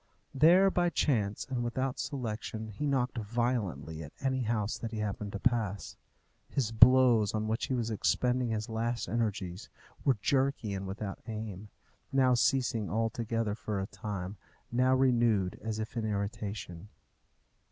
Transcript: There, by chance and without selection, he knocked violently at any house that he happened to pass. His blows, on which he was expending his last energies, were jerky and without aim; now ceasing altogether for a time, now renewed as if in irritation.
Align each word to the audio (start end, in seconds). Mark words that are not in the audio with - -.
There, 0.33 0.71
by 0.71 0.89
chance 0.89 1.45
and 1.47 1.63
without 1.63 1.99
selection, 1.99 2.69
he 2.69 2.87
knocked 2.87 3.19
violently 3.19 4.01
at 4.01 4.13
any 4.19 4.41
house 4.41 4.75
that 4.79 4.89
he 4.89 4.97
happened 4.97 5.31
to 5.33 5.39
pass. 5.39 5.95
His 6.49 6.71
blows, 6.71 7.35
on 7.35 7.47
which 7.47 7.67
he 7.67 7.75
was 7.75 7.91
expending 7.91 8.49
his 8.49 8.67
last 8.67 9.07
energies, 9.07 9.69
were 10.03 10.17
jerky 10.19 10.73
and 10.73 10.87
without 10.87 11.19
aim; 11.27 11.69
now 12.11 12.33
ceasing 12.33 12.89
altogether 12.89 13.53
for 13.53 13.79
a 13.79 13.85
time, 13.85 14.37
now 14.71 14.95
renewed 14.95 15.59
as 15.63 15.77
if 15.77 15.95
in 15.95 16.03
irritation. 16.05 16.89